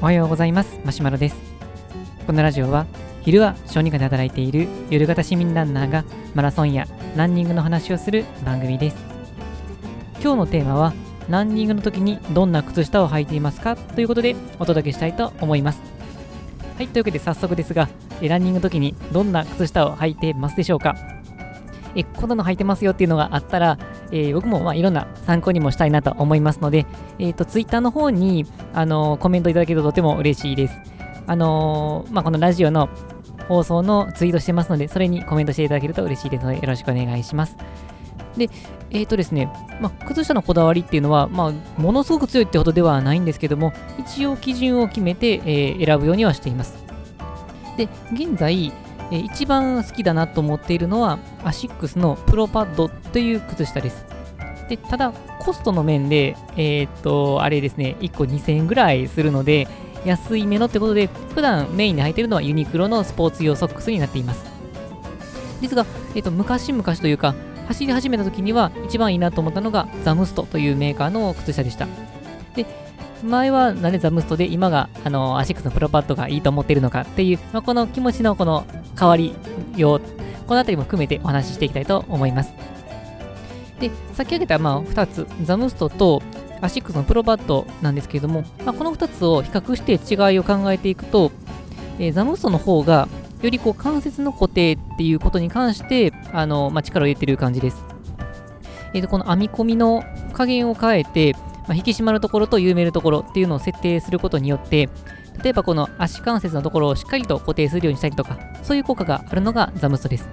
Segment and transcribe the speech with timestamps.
[0.00, 0.80] おはようございます。
[0.84, 1.36] マシュマロです。
[2.26, 2.86] このラジオは
[3.22, 6.04] 昼は小児科で働いている夜型市民ランナーが
[6.34, 8.96] マラソンやランニングの話をする番組です。
[10.20, 10.92] 今日のテーマは
[11.28, 13.76] ランニングの時にどんな靴下を履いていますか？
[13.76, 15.80] ということでお届けしたいと思います。
[16.76, 17.88] はいというわけで早速ですが
[18.20, 20.96] ランニングの時にどんな靴下を履いてますでしょうか？
[21.94, 23.78] えこんなの履いてますよっていうのがあったら、
[24.12, 26.86] えー、僕もまあいろんな参考にもしたいなと思いますので、
[27.18, 30.74] えーと、ツイッターの方に、あのー、コメントいただけるととても嬉しいです。
[31.26, 32.88] あのー、まあ、このラジオの
[33.48, 37.56] 放送のツイートしてますので、それにコメントしていただけると嬉しいですので、よろしくお願いします。
[38.36, 38.48] で、
[38.90, 46.82] えっ、ー、とですね、まあ、靴下のこだわりっていうのは、まあ、ものすごく強いってほどではないんですけども、一応基準を決めて、え、選ぶようにはしています。
[47.76, 48.72] で、現在、
[49.10, 54.04] えー、一番好きだなと思っているのは、アシックスのプロパッドという靴下です。
[54.68, 59.68] で、ただ、コストの面で、えー、っと、あれですね、1個2000円ぐらいするので、
[60.04, 64.44] 安いめのってことで、普段メインで履いてるのはユニクロのスポーツ用ソックスになっています。
[65.60, 67.34] ですが、えー、っと、昔々というか、
[67.68, 71.86] 走り始めた時には一番いいなと思ったのがザムストというメーカーの靴下でした。
[72.54, 72.66] で、
[73.22, 78.66] 前はなぜザムストで今があのアシックスのプロパッドがいいと思っているのかっていう、まあ、この気持ちのこの
[78.98, 79.34] 変わり
[79.76, 80.00] よう、
[80.46, 82.52] このあたりも含めてお話ししていきたいと思います。
[83.80, 86.22] で、先挙げたまあ2つ、ザムストと
[86.60, 91.32] アシックスのプロパッドなんですけれども、まあ、この2つを比較して違いを考えていくと、
[91.98, 93.08] えー、ザムストの方が
[93.42, 97.84] よりこう関節の固定っていうことに関してあの、まあ、力を入れてる感じです。
[98.94, 101.34] えー、とこの編み込みの加減を変えて、
[101.66, 104.88] まあ、引き締まるところと緩めるところっていうのを設定することによって
[105.42, 110.28] 例えばこの足関節のところをしっかりと固定するようにしたりとかそういう効果があるのがザムストです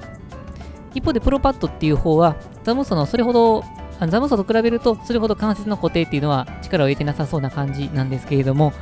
[0.93, 3.63] 一方でプロパッドっていう方はザムストのそれほど
[4.07, 8.73] ザムストと比べるとそれほど関節の固定っていうのは力を入れてなさそうな感じなんですけれども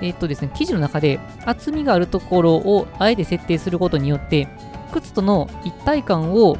[0.00, 4.46] えっとですね、生地の中で厚みがあるところをあえて設定することによって
[4.92, 6.58] 靴との一体感を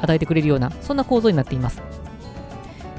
[0.00, 1.87] 与えてくれるようなそんな構造になっています。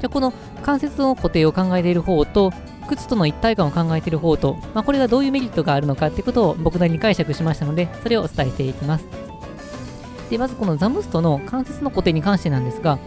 [0.00, 2.52] じゃこの関節の固定を考えている方と
[2.88, 9.06] 靴との一体感を考えている方と、まあ、これがどういうメリットがあるのかってことを僕なりに解釈しましたのでそれをお伝えしていきます。
[10.30, 12.98] でまずこのザムストの関節の固定に関してなんですが、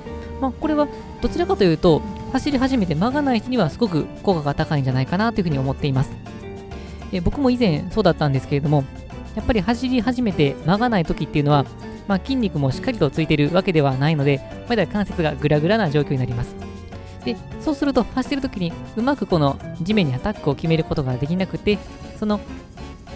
[0.42, 0.88] まあ、これは
[1.22, 2.02] どちらかというと
[2.34, 6.12] 走り始めて間がない人にはすごく効果が高いんじゃないかなというふうに思っています。
[7.12, 8.84] え僕も以前そうだったんですけれども
[9.36, 11.66] やっぱり走り始めて間がない時っていうのは、
[12.08, 16.73] まあ、筋肉もしっかりとついてるわけではないのでまだ関節がグラグラな状況になります。
[17.26, 21.78] で、そうすると走ってる時にうまくこの地面にアタックを決めることができなくて、
[22.20, 22.40] その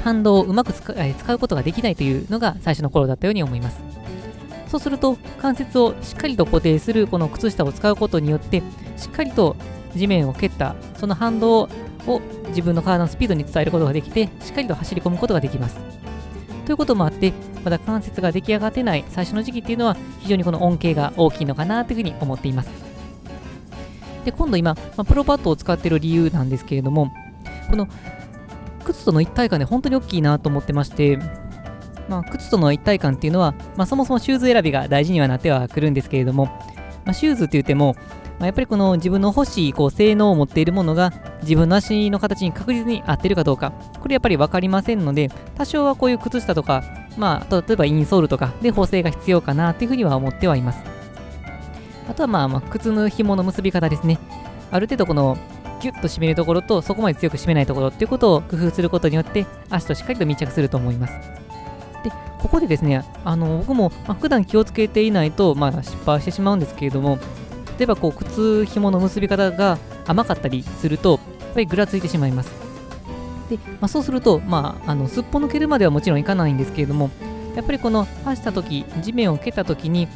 [0.03, 3.81] 反動をうまく使うことができないというのが最初の頃だったように思います。
[4.67, 8.61] そうすると関節をしっかりと固定するこの靴下を使うことによって
[8.97, 9.55] しっかりと
[9.95, 11.69] 地面を蹴ったその反動
[12.05, 15.77] を自分の体のスピードに伝えることができてしっかりと走り込むことができます。
[16.65, 17.31] ということもあって
[17.63, 22.86] まだ関節が出来上がってない最初の時期っていうのは非常にこの恩恵が大きいのかなというふうに思っています。
[24.27, 27.13] で、今度今、まあ、プロパッドを使っている理由なんですけれども、
[27.69, 27.87] この
[28.83, 31.17] 靴との一体感で本当に大きいなと思ってまして、
[32.09, 36.47] まあ、靴との一体感っていうのは、まあ、そもそもシューズ選びが大事にはなってはくるんですけれども、
[37.05, 37.95] まあ、シューズって言っても、
[38.37, 41.13] まあ、やっぱりこの自分の欲しいこう性能を持っているものが
[41.43, 43.71] 自分の足の形に確実に合ってるかどうか、
[44.01, 46.83] これやっぱり分かりませんので、多少はこういう靴下とか、
[47.17, 50.96] まあ、例えばインソールとかで補正が必要かなというふうには思ってはいます。
[52.07, 54.19] あとはまあ、まあ、靴の紐の結び方ですね。
[54.71, 55.37] ある程度この
[55.81, 61.13] ギュッと締めるところとそこまで強く締めないところっていうことを工夫することによって足としっかりと密着すると思います。
[62.03, 67.19] で、ここでですね、あの僕も、ま、普段気をつけていないと、まあ、失敗してしまうんですけれども、
[67.77, 72.51] 例えばこう靴紐の結び方が甘かったりすると、やっぱりぐらついてしまいます。
[73.49, 77.09] で、まあ、そうすると、まあ、あのすっぽ抜けるまではもちろんいかないんですけれども、
[77.57, 80.07] やっぱりこの走った時地面を蹴った時に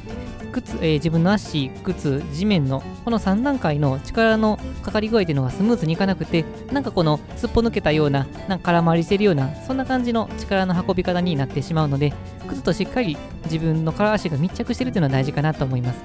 [0.52, 12.14] 靴、えー、自分の足、靴、地面のこの3段階の力のかかり具合というのがスムーズにいかなくて、なんかこのすっぽ抜けたような、なんか空回りしてるような、そんな感じの力の運び方になってしまうので、
[12.48, 16.02] 靴としっかり自分の体足が密着してるというのは大事かなと思います。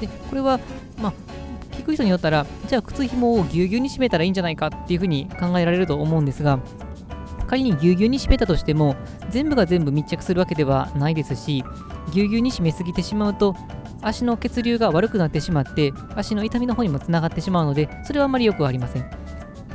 [0.00, 0.58] で、これは、
[1.00, 1.12] まあ、
[1.72, 6.58] 聞く人によったら、じゃあ靴紐をぎゅうぎゅうに締めたらいいんじゃないかっていうふうに考えられると思うんですが、
[7.52, 8.96] 仮にぎゅうぎゅうに締めたとしても、
[9.28, 11.62] 全部が全部密着するわけではないですし、
[12.10, 13.54] ぎゅうぎゅうに締めすぎてしまうと
[14.00, 19.02] 足の血流が悪くなってしまって足の痛みの方にもつながってしまうのでそれはあまりよくありません。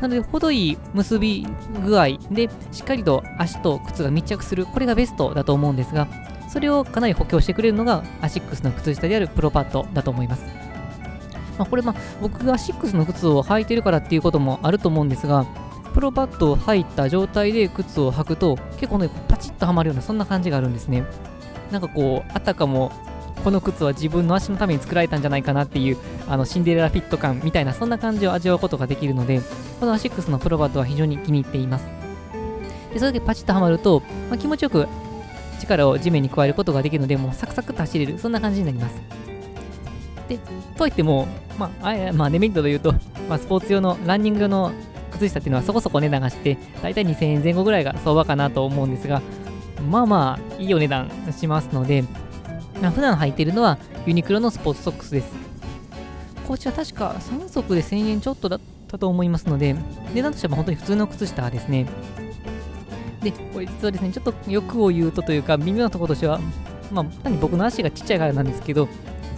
[0.02, 1.46] なので程いい結び
[1.86, 6.08] 具合でしっかりと足と靴が密着するこれがベストだと思うんですが
[6.50, 10.46] それをかなり補強してくれるのがアシックスの靴下であるプロパッドだと思います。
[11.60, 15.46] まあ、これ、まあ、僕がアシックスの靴を履いてるからっていうこともあると思うんですが、
[15.98, 21.04] プロパッドを履いた状態で靴を履くと、結構ね、パチッとはまるような、そんな感じがあるんですね。
[21.72, 22.92] なんかこう、あたかも、
[23.44, 25.98] この靴は自分の足のために作られたんじゃないかなっていう、
[26.28, 29.42] あのシンデレラフィット感みたいな、そんな感じを味わうことができるので、
[29.80, 31.88] このアシックスのプロパッドは非常に気に入っています。
[32.94, 34.88] で、それだけパチッとはまると、まあ、気持ちよく
[35.60, 39.02] 力を地面に加えることができるので、もうサクサクと走れる、そんな感じになります。
[40.30, 40.38] で、
[40.78, 41.28] といっても、
[41.58, 42.94] まあ、あまあ、デメリットで言うと、
[43.28, 44.72] まあ、スポーツ用のランニングの
[45.18, 49.22] 靴下っていうのはそこそこ値段がして、だいたい2000円前後ぐらいが相場かなと思うんですが、
[49.90, 52.04] まあまあ、いいお値段しますので、
[52.82, 55.32] まあ、普段履いているのはユニクロのスポーツソックスです。
[56.48, 59.76] こちら確か3足で1000円ちょっとだったと思いますので、
[60.14, 61.86] 値段としては本当に普通の靴下ですね。
[63.22, 66.40] で、これ実はですね、ちょっと欲を言うとというか、微妙なところとしては、
[66.92, 68.88] まあ、単に僕の足がちっちゃいからなんですけど、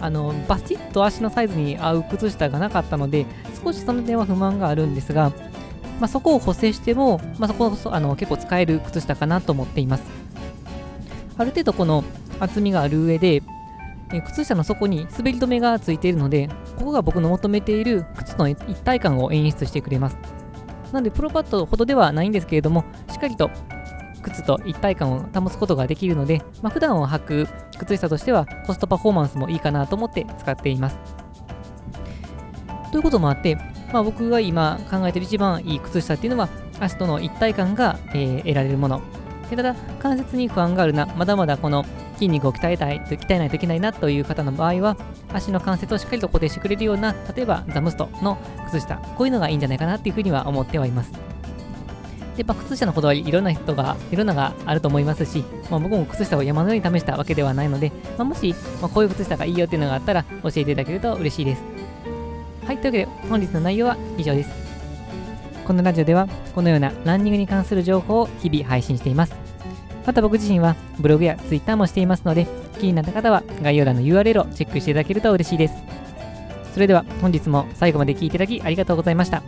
[0.00, 3.26] あのバチッと足のサイズに合う靴下がなかったので、
[3.62, 5.32] 少しその点は不満があるんですが、
[6.00, 10.02] まあ、そこを補正しても、まあ、そこあの結構使える靴下かなと思っています。
[11.36, 12.04] ある程度この
[12.38, 13.42] 厚みがある上で、
[14.12, 16.48] え靴下の底に滑り止めがついているので、
[16.78, 20.18] ここが僕の求めている靴との一体感を演出してくれます。
[20.92, 23.50] なので、プロパッドほどではないんですけれども、しっかりと
[24.22, 27.48] 靴と一体感を保つことができるので、まあ、普段を履く
[27.78, 30.98] 靴下としてはコストパフォーマンスもいいかなと思って使っています。
[32.90, 33.56] ということもあって、
[33.92, 36.48] まあ、僕が今考えてる一番いい靴下っていうのは
[36.78, 39.02] 足との一体感が、えー、得られるもの。
[39.50, 41.84] でただ、関節に不安があるな、まだまだこの
[42.14, 44.96] 筋肉を鍛えたい、鍛えないといけないなという方の場合は、
[45.32, 48.38] 足の関節をしっかりと固定してくれるような、例えばザムストの
[48.70, 51.12] 靴下、こういうのがいいんじゃないかなっていうふうには思ってはいます。
[52.36, 61.79] で、まあ、靴下のこだわり、いろんな人が、いろんながあると思いますし、まあ、僕も靴下を山のように試したわけではないので、まあ、もし、まこういう靴下がいいよっていうのがあったら、教えていただけると嬉しいです。
[62.70, 64.50] はい、というわけで本日の内容は以上です。
[65.66, 69.34] このラジオではこのようなランニングに関する情報を日々配信しています。
[70.06, 72.46] また僕自身はブログや Twitter もしていますので、
[72.78, 75.74] 気になった方は概要欄の URL をチェックしていただけると嬉しいです。
[76.72, 79.42] それでは本日も最後まで聴いていただきありがとうございました。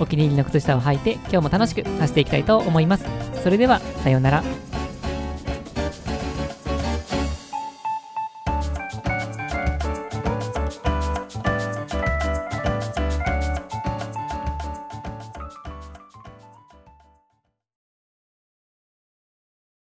[0.00, 3.06] お気に入りの靴下を履いて今日も楽しく走っていきたいと思います。
[3.44, 4.42] それではさようなら。